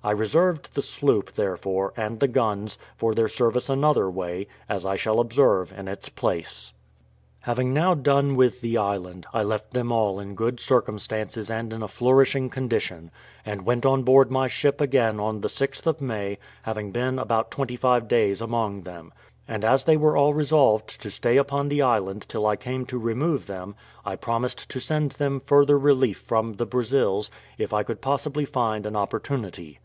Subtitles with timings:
[0.00, 4.94] I reserved the sloop, therefore, and the guns, for their service another way, as I
[4.94, 6.72] shall observe in its place.
[7.40, 11.82] Having now done with the island, I left them all in good circumstances and in
[11.82, 13.10] a flourishing condition,
[13.44, 17.50] and went on board my ship again on the 6th of May, having been about
[17.50, 19.12] twenty five days among them:
[19.48, 22.98] and as they were all resolved to stay upon the island till I came to
[22.98, 23.74] remove them,
[24.06, 28.86] I promised to send them further relief from the Brazils, if I could possibly find
[28.86, 29.76] an opportunity.